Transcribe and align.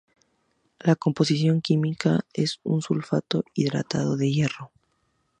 La 0.79 0.95
composición 0.95 1.61
química 1.61 2.21
es 2.33 2.59
un 2.63 2.81
sulfato 2.81 3.43
hidratado 3.53 4.17
de 4.17 4.31
hierro. 4.31 4.71